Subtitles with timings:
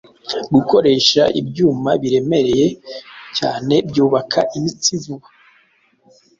[0.53, 2.67] Gukoresha ibyuma biremereye
[3.37, 5.27] cyane byubaka imitsi vuba